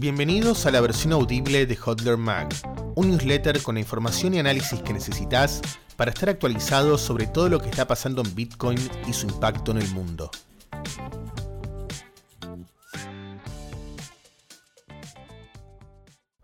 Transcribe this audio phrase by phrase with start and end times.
[0.00, 2.48] Bienvenidos a la versión audible de Hodler Mag,
[2.94, 5.60] un newsletter con la información y análisis que necesitas
[5.96, 9.78] para estar actualizado sobre todo lo que está pasando en Bitcoin y su impacto en
[9.78, 10.30] el mundo.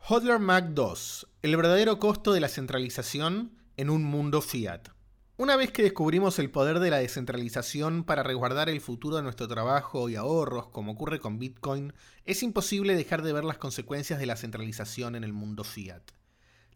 [0.08, 4.93] Hodler Mag 2, el verdadero costo de la centralización en un mundo fiat.
[5.36, 9.48] Una vez que descubrimos el poder de la descentralización para resguardar el futuro de nuestro
[9.48, 11.92] trabajo y ahorros, como ocurre con Bitcoin,
[12.24, 16.02] es imposible dejar de ver las consecuencias de la centralización en el mundo fiat.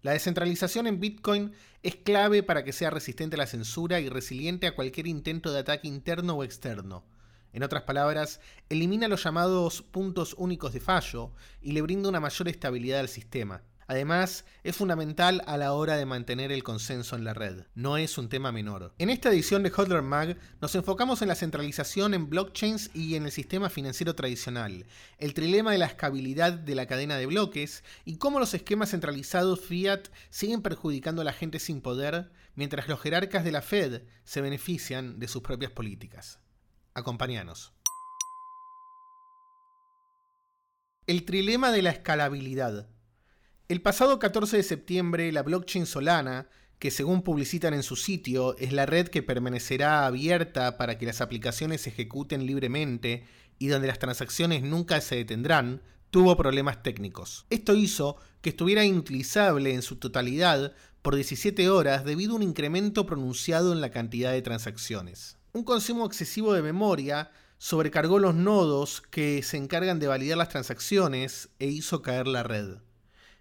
[0.02, 1.52] La descentralización en Bitcoin
[1.84, 5.60] es clave para que sea resistente a la censura y resiliente a cualquier intento de
[5.60, 7.04] ataque interno o externo.
[7.52, 11.30] En otras palabras, elimina los llamados puntos únicos de fallo
[11.62, 13.62] y le brinda una mayor estabilidad al sistema.
[13.90, 17.64] Además, es fundamental a la hora de mantener el consenso en la red.
[17.74, 18.92] No es un tema menor.
[18.98, 23.24] En esta edición de Hodler Mag nos enfocamos en la centralización en blockchains y en
[23.24, 24.84] el sistema financiero tradicional,
[25.16, 29.60] el trilema de la escalabilidad de la cadena de bloques y cómo los esquemas centralizados
[29.60, 34.42] fiat siguen perjudicando a la gente sin poder, mientras los jerarcas de la Fed se
[34.42, 36.40] benefician de sus propias políticas.
[36.92, 37.72] Acompáñanos.
[41.06, 42.90] El trilema de la escalabilidad.
[43.68, 48.72] El pasado 14 de septiembre, la blockchain Solana, que según publicitan en su sitio, es
[48.72, 53.26] la red que permanecerá abierta para que las aplicaciones se ejecuten libremente
[53.58, 57.44] y donde las transacciones nunca se detendrán, tuvo problemas técnicos.
[57.50, 63.04] Esto hizo que estuviera inutilizable en su totalidad por 17 horas debido a un incremento
[63.04, 65.36] pronunciado en la cantidad de transacciones.
[65.52, 71.50] Un consumo excesivo de memoria sobrecargó los nodos que se encargan de validar las transacciones
[71.58, 72.78] e hizo caer la red.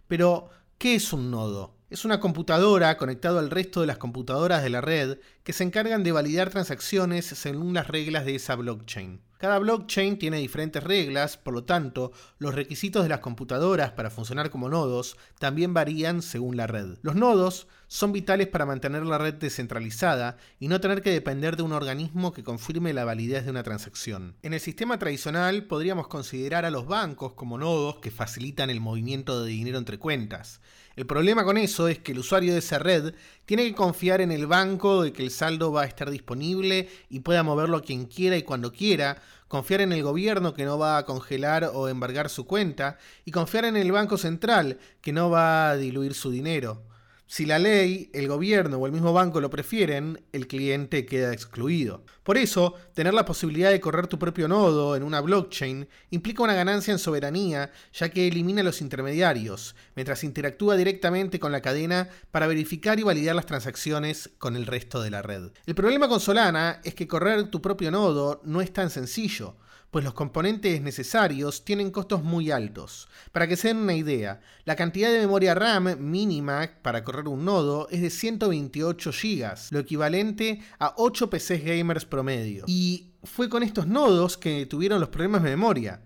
[0.08, 1.76] Pero, ¿qué es un nodo?
[1.90, 6.04] Es una computadora conectada al resto de las computadoras de la red que se encargan
[6.04, 9.22] de validar transacciones según las reglas de esa blockchain.
[9.38, 14.50] Cada blockchain tiene diferentes reglas, por lo tanto, los requisitos de las computadoras para funcionar
[14.50, 16.98] como nodos también varían según la red.
[17.04, 21.64] Los nodos son vitales para mantener la red descentralizada y no tener que depender de
[21.64, 24.36] un organismo que confirme la validez de una transacción.
[24.42, 29.44] En el sistema tradicional podríamos considerar a los bancos como nodos que facilitan el movimiento
[29.44, 30.62] de dinero entre cuentas.
[30.98, 33.14] El problema con eso es que el usuario de esa red
[33.46, 37.20] tiene que confiar en el banco de que el saldo va a estar disponible y
[37.20, 40.98] pueda moverlo a quien quiera y cuando quiera, confiar en el gobierno que no va
[40.98, 45.70] a congelar o embargar su cuenta y confiar en el Banco Central que no va
[45.70, 46.82] a diluir su dinero.
[47.30, 52.06] Si la ley, el gobierno o el mismo banco lo prefieren, el cliente queda excluido.
[52.24, 56.54] Por eso, tener la posibilidad de correr tu propio nodo en una blockchain implica una
[56.54, 62.48] ganancia en soberanía, ya que elimina los intermediarios, mientras interactúa directamente con la cadena para
[62.48, 65.52] verificar y validar las transacciones con el resto de la red.
[65.66, 69.58] El problema con Solana es que correr tu propio nodo no es tan sencillo
[69.92, 73.08] pues los componentes necesarios tienen costos muy altos.
[73.32, 77.46] Para que se den una idea, la cantidad de memoria RAM mínima para correr un
[77.46, 82.66] nodo es de 128 GB, lo equivalente a 8 PCs gamers promedio.
[82.68, 86.02] Y fue con estos nodos que tuvieron los problemas de memoria.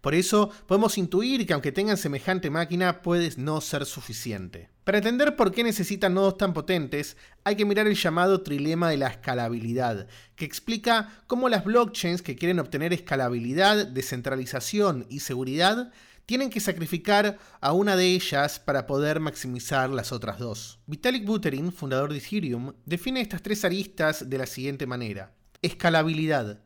[0.00, 4.70] Por eso podemos intuir que aunque tengan semejante máquina puede no ser suficiente.
[4.84, 8.96] Para entender por qué necesitan nodos tan potentes, hay que mirar el llamado trilema de
[8.96, 10.06] la escalabilidad,
[10.36, 15.92] que explica cómo las blockchains que quieren obtener escalabilidad, descentralización y seguridad
[16.24, 20.78] tienen que sacrificar a una de ellas para poder maximizar las otras dos.
[20.86, 25.34] Vitalik Buterin, fundador de Ethereum, define estas tres aristas de la siguiente manera.
[25.60, 26.62] Escalabilidad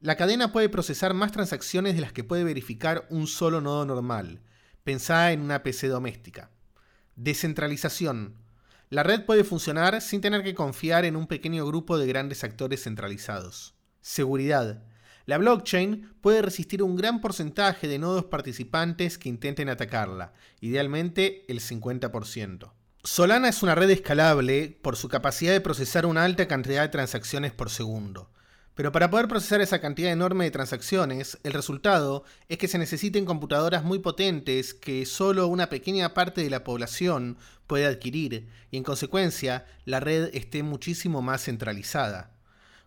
[0.00, 4.40] la cadena puede procesar más transacciones de las que puede verificar un solo nodo normal.
[4.84, 6.50] Pensá en una PC doméstica.
[7.16, 8.36] Descentralización.
[8.90, 12.84] La red puede funcionar sin tener que confiar en un pequeño grupo de grandes actores
[12.84, 13.74] centralizados.
[14.00, 14.84] Seguridad.
[15.26, 21.60] La blockchain puede resistir un gran porcentaje de nodos participantes que intenten atacarla, idealmente el
[21.60, 22.72] 50%.
[23.02, 27.52] Solana es una red escalable por su capacidad de procesar una alta cantidad de transacciones
[27.52, 28.30] por segundo.
[28.78, 33.24] Pero para poder procesar esa cantidad enorme de transacciones, el resultado es que se necesiten
[33.24, 38.84] computadoras muy potentes que solo una pequeña parte de la población puede adquirir y en
[38.84, 42.30] consecuencia la red esté muchísimo más centralizada.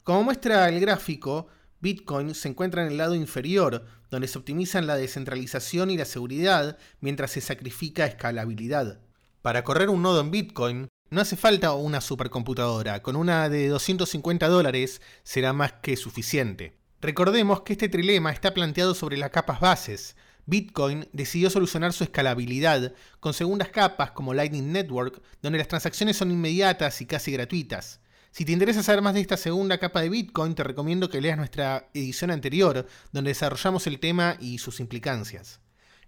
[0.04, 1.48] Como muestra el gráfico,
[1.82, 6.78] Bitcoin se encuentra en el lado inferior, donde se optimizan la descentralización y la seguridad
[7.02, 9.02] mientras se sacrifica escalabilidad.
[9.42, 14.48] Para correr un nodo en Bitcoin, no hace falta una supercomputadora, con una de 250
[14.48, 16.78] dólares será más que suficiente.
[17.02, 20.16] Recordemos que este trilema está planteado sobre las capas bases.
[20.46, 26.32] Bitcoin decidió solucionar su escalabilidad con segundas capas como Lightning Network, donde las transacciones son
[26.32, 28.00] inmediatas y casi gratuitas.
[28.32, 31.38] Si te interesa saber más de esta segunda capa de Bitcoin, te recomiendo que leas
[31.38, 35.60] nuestra edición anterior, donde desarrollamos el tema y sus implicancias.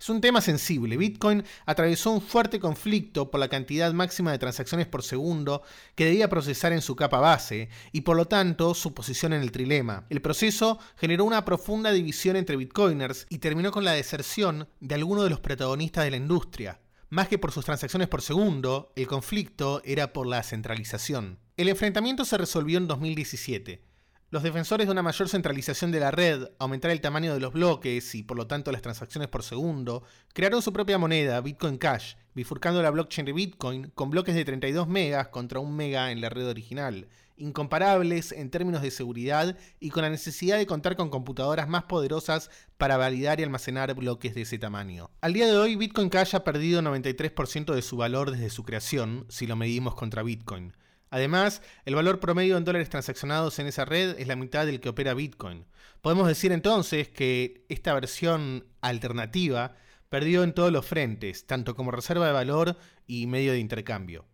[0.04, 0.98] Es un tema sensible.
[0.98, 5.62] Bitcoin atravesó un fuerte conflicto por la cantidad máxima de transacciones por segundo
[5.96, 9.54] que debía procesar en su capa base y por lo tanto su posición en el
[9.54, 10.06] trilema.
[10.10, 15.24] El proceso generó una profunda división entre bitcoiners y terminó con la deserción de algunos
[15.24, 16.82] de los protagonistas de la industria.
[17.08, 21.40] Más que por sus transacciones por segundo, el conflicto era por la centralización.
[21.56, 23.93] El enfrentamiento se resolvió en 2017.
[24.34, 28.16] Los defensores de una mayor centralización de la red, aumentar el tamaño de los bloques
[28.16, 30.02] y por lo tanto las transacciones por segundo,
[30.34, 34.88] crearon su propia moneda, Bitcoin Cash, bifurcando la blockchain de Bitcoin con bloques de 32
[34.88, 37.08] megas contra un mega en la red original,
[37.38, 42.50] incomparables en términos de seguridad y con la necesidad de contar con computadoras más poderosas
[42.80, 45.12] para validar y almacenar bloques de ese tamaño.
[45.22, 49.28] Al día de hoy, Bitcoin Cash ha perdido 93% de su valor desde su creación,
[49.30, 50.74] si lo medimos contra Bitcoin.
[51.14, 54.90] Además, el valor promedio en dólares transaccionados en esa red es la mitad del que
[54.90, 55.64] opera Bitcoin.
[56.02, 59.76] Podemos decir entonces que esta versión alternativa
[60.10, 64.26] perdió en todos los frentes, tanto como reserva de valor y medio de intercambio.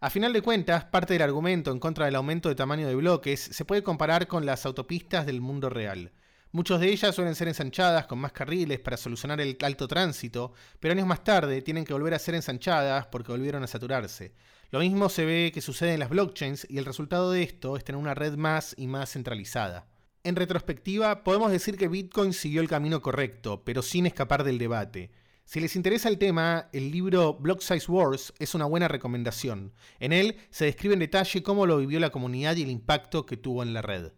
[0.00, 3.40] A final de cuentas, parte del argumento en contra del aumento de tamaño de bloques
[3.40, 6.10] se puede comparar con las autopistas del mundo real.
[6.54, 10.92] Muchas de ellas suelen ser ensanchadas con más carriles para solucionar el alto tránsito, pero
[10.92, 14.36] años más tarde tienen que volver a ser ensanchadas porque volvieron a saturarse.
[14.70, 17.82] Lo mismo se ve que sucede en las blockchains y el resultado de esto es
[17.82, 19.88] tener una red más y más centralizada.
[20.22, 25.10] En retrospectiva, podemos decir que Bitcoin siguió el camino correcto, pero sin escapar del debate.
[25.44, 29.72] Si les interesa el tema, el libro Block Size Wars es una buena recomendación.
[29.98, 33.36] En él se describe en detalle cómo lo vivió la comunidad y el impacto que
[33.36, 34.12] tuvo en la red.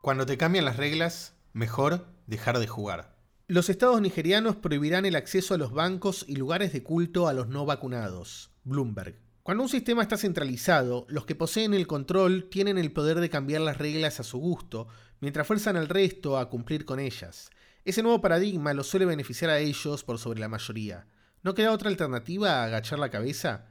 [0.00, 3.16] Cuando te cambian las reglas, mejor dejar de jugar.
[3.48, 7.48] Los estados nigerianos prohibirán el acceso a los bancos y lugares de culto a los
[7.48, 8.52] no vacunados.
[8.62, 9.18] Bloomberg.
[9.42, 13.62] Cuando un sistema está centralizado, los que poseen el control tienen el poder de cambiar
[13.62, 14.86] las reglas a su gusto,
[15.20, 17.50] mientras fuerzan al resto a cumplir con ellas.
[17.84, 21.08] Ese nuevo paradigma los suele beneficiar a ellos por sobre la mayoría.
[21.42, 23.66] ¿No queda otra alternativa a agachar la cabeza?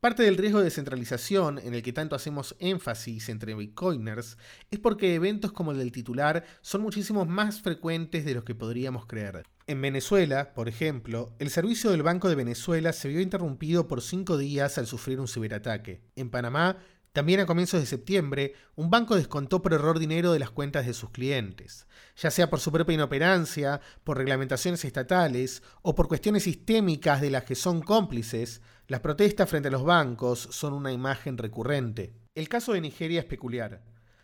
[0.00, 4.38] Parte del riesgo de centralización en el que tanto hacemos énfasis entre bitcoiners
[4.70, 9.04] es porque eventos como el del titular son muchísimo más frecuentes de los que podríamos
[9.04, 9.42] creer.
[9.66, 14.38] En Venezuela, por ejemplo, el servicio del Banco de Venezuela se vio interrumpido por cinco
[14.38, 16.00] días al sufrir un ciberataque.
[16.16, 16.78] En Panamá,
[17.12, 20.94] también a comienzos de septiembre, un banco descontó por error dinero de las cuentas de
[20.94, 27.20] sus clientes, ya sea por su propia inoperancia, por reglamentaciones estatales o por cuestiones sistémicas
[27.20, 32.14] de las que son cómplices, las protestas frente a los bancos son una imagen recurrente.
[32.36, 33.82] El caso de Nigeria es peculiar.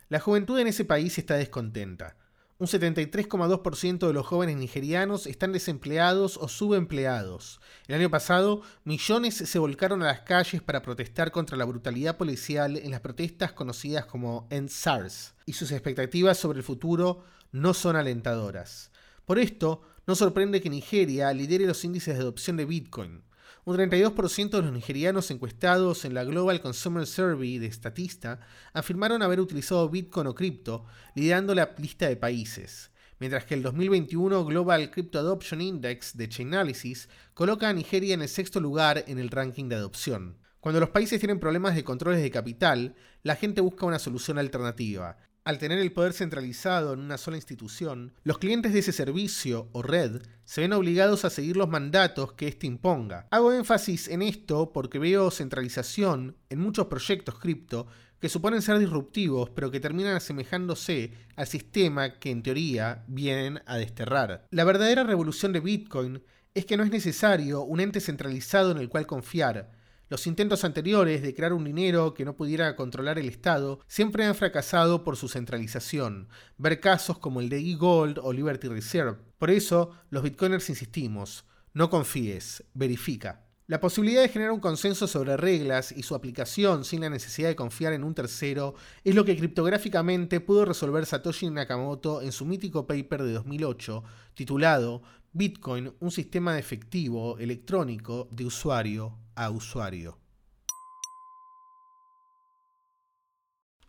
[0.09, 2.17] La juventud en ese país está descontenta.
[2.59, 7.61] Un 73,2% de los jóvenes nigerianos están desempleados o subempleados.
[7.87, 12.79] El año pasado, millones se volcaron a las calles para protestar contra la brutalidad policial
[12.79, 18.91] en las protestas conocidas como EndSARS, y sus expectativas sobre el futuro no son alentadoras.
[19.27, 23.26] Por esto, no sorprende que Nigeria lidere los índices de adopción de Bitcoin.
[23.69, 28.39] Un 32% de los nigerianos encuestados en la Global Consumer Survey de Statista
[28.73, 30.85] afirmaron haber utilizado Bitcoin o cripto,
[31.17, 37.09] liderando la lista de países, mientras que el 2021 Global Crypto Adoption Index de Chainalysis
[37.35, 40.39] coloca a Nigeria en el sexto lugar en el ranking de adopción.
[40.61, 45.17] Cuando los países tienen problemas de controles de capital, la gente busca una solución alternativa,
[45.47, 49.81] al tener el poder centralizado en una sola institución, los clientes de ese servicio o
[49.81, 53.29] red se ven obligados a seguir los mandatos que éste imponga.
[53.31, 57.87] Hago énfasis en esto porque veo centralización en muchos proyectos cripto
[58.19, 63.77] que suponen ser disruptivos, pero que terminan asemejándose al sistema que en teoría vienen a
[63.77, 64.49] desterrar.
[64.51, 66.25] La verdadera revolución de Bitcoin
[66.55, 69.71] es que no es necesario un ente centralizado en el cual confiar,
[70.09, 74.37] los intentos anteriores de crear un dinero que no pudiera controlar el Estado siempre han
[74.37, 76.29] fracasado por su centralización.
[76.59, 79.19] Ver casos como el de e-Gold o Liberty Reserve.
[79.37, 81.45] Por eso, los bitcoiners insistimos,
[81.75, 83.47] no confíes, verifica.
[83.67, 87.57] La posibilidad de generar un consenso sobre reglas y su aplicación sin la necesidad de
[87.57, 92.87] confiar en un tercero es lo que criptográficamente pudo resolver Satoshi Nakamoto en su mítico
[92.87, 100.19] paper de 2008 titulado Bitcoin, un sistema de efectivo electrónico de usuario a usuario.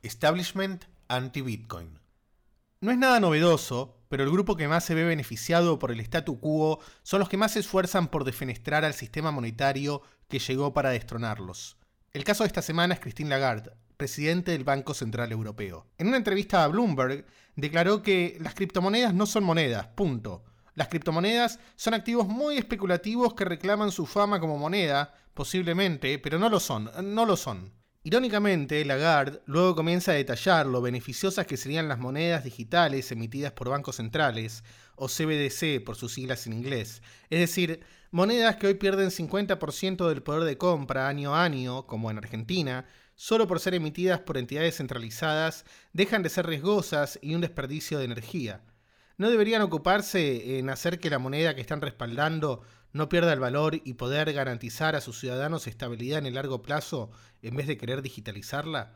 [0.03, 1.99] Establishment anti-Bitcoin.
[2.79, 6.39] No es nada novedoso, pero el grupo que más se ve beneficiado por el statu
[6.39, 10.91] quo son los que más se esfuerzan por defenestrar al sistema monetario que llegó para
[10.91, 11.77] destronarlos.
[12.13, 15.87] El caso de esta semana es Christine Lagarde, presidente del Banco Central Europeo.
[15.97, 17.25] En una entrevista a Bloomberg,
[17.55, 20.43] declaró que las criptomonedas no son monedas, punto.
[20.77, 26.49] Las criptomonedas son activos muy especulativos que reclaman su fama como moneda, posiblemente, pero no
[26.49, 27.73] lo son, no lo son.
[28.03, 33.69] Irónicamente, Lagarde luego comienza a detallar lo beneficiosas que serían las monedas digitales emitidas por
[33.69, 34.63] bancos centrales,
[34.95, 37.79] o CBDC por sus siglas en inglés, es decir,
[38.11, 42.85] monedas que hoy pierden 50% del poder de compra año a año, como en Argentina,
[43.15, 48.05] solo por ser emitidas por entidades centralizadas, dejan de ser riesgosas y un desperdicio de
[48.05, 48.61] energía.
[49.19, 52.61] ¿No deberían ocuparse en hacer que la moneda que están respaldando
[52.93, 57.09] no pierda el valor y poder garantizar a sus ciudadanos estabilidad en el largo plazo
[57.41, 58.93] en vez de querer digitalizarla?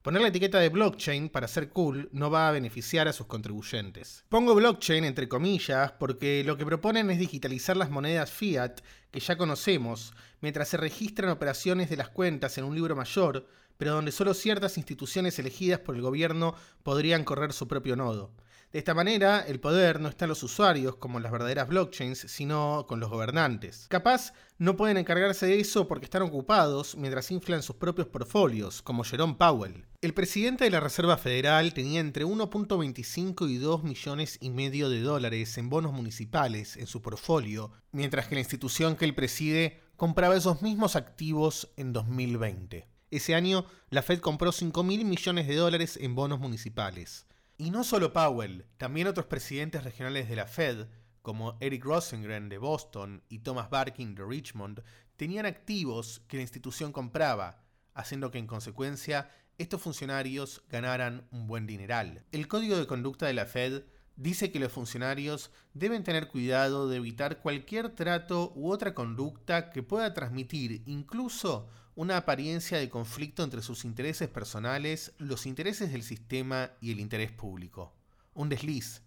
[0.00, 4.24] Poner la etiqueta de blockchain para ser cool no va a beneficiar a sus contribuyentes.
[4.28, 9.36] Pongo blockchain entre comillas porque lo que proponen es digitalizar las monedas fiat que ya
[9.36, 14.34] conocemos, mientras se registran operaciones de las cuentas en un libro mayor, pero donde solo
[14.34, 16.54] ciertas instituciones elegidas por el gobierno
[16.84, 18.30] podrían correr su propio nodo.
[18.74, 22.18] De esta manera, el poder no está en los usuarios como en las verdaderas blockchains,
[22.18, 23.86] sino con los gobernantes.
[23.88, 29.04] Capaz no pueden encargarse de eso porque están ocupados mientras inflan sus propios portfolios, como
[29.04, 29.86] Jerome Powell.
[30.00, 35.02] El presidente de la Reserva Federal tenía entre 1.25 y 2 millones y medio de
[35.02, 40.34] dólares en bonos municipales en su portfolio, mientras que la institución que él preside compraba
[40.34, 42.88] esos mismos activos en 2020.
[43.12, 47.24] Ese año, la Fed compró 5 mil millones de dólares en bonos municipales.
[47.56, 50.88] Y no solo Powell, también otros presidentes regionales de la Fed,
[51.22, 54.82] como Eric Rosengren de Boston y Thomas Barkin de Richmond,
[55.16, 57.62] tenían activos que la institución compraba,
[57.94, 62.24] haciendo que en consecuencia estos funcionarios ganaran un buen dineral.
[62.32, 63.84] El código de conducta de la Fed
[64.16, 69.84] dice que los funcionarios deben tener cuidado de evitar cualquier trato u otra conducta que
[69.84, 76.72] pueda transmitir incluso una apariencia de conflicto entre sus intereses personales, los intereses del sistema
[76.80, 77.94] y el interés público.
[78.34, 79.02] Un desliz.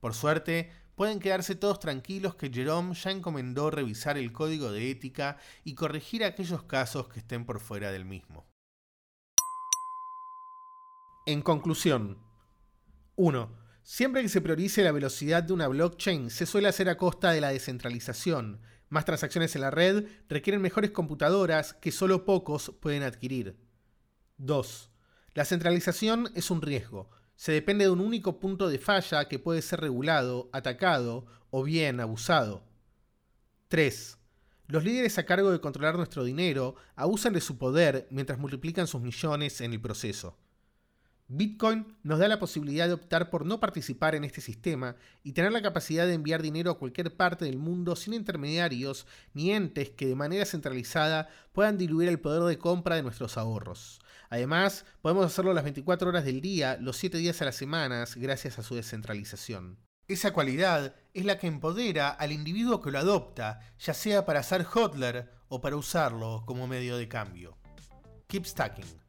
[0.00, 5.36] Por suerte, pueden quedarse todos tranquilos que Jerome ya encomendó revisar el código de ética
[5.64, 8.46] y corregir aquellos casos que estén por fuera del mismo.
[11.26, 12.18] En conclusión,
[13.16, 13.58] 1.
[13.82, 17.40] Siempre que se priorice la velocidad de una blockchain, se suele hacer a costa de
[17.40, 23.56] la descentralización, más transacciones en la red requieren mejores computadoras que solo pocos pueden adquirir.
[24.36, 24.90] 2.
[25.34, 27.08] La centralización es un riesgo.
[27.36, 32.00] Se depende de un único punto de falla que puede ser regulado, atacado o bien
[32.00, 32.64] abusado.
[33.68, 34.18] 3.
[34.66, 39.00] Los líderes a cargo de controlar nuestro dinero abusan de su poder mientras multiplican sus
[39.00, 40.36] millones en el proceso.
[41.32, 45.52] Bitcoin nos da la posibilidad de optar por no participar en este sistema y tener
[45.52, 50.08] la capacidad de enviar dinero a cualquier parte del mundo sin intermediarios ni entes que
[50.08, 54.00] de manera centralizada puedan diluir el poder de compra de nuestros ahorros.
[54.28, 58.58] Además, podemos hacerlo las 24 horas del día, los 7 días a las semanas, gracias
[58.58, 59.78] a su descentralización.
[60.08, 64.64] Esa cualidad es la que empodera al individuo que lo adopta, ya sea para ser
[64.64, 67.56] hodler o para usarlo como medio de cambio.
[68.26, 69.00] Keep stacking.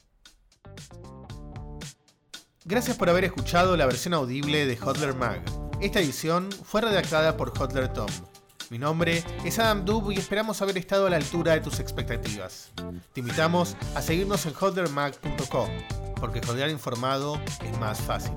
[2.63, 5.41] Gracias por haber escuchado la versión audible de Hodler Mag.
[5.81, 8.09] Esta edición fue redactada por Hodler Tom.
[8.69, 12.71] Mi nombre es Adam Dub y esperamos haber estado a la altura de tus expectativas.
[13.13, 15.69] Te invitamos a seguirnos en hodlermag.com,
[16.19, 18.33] porque jodear informado es más fácil.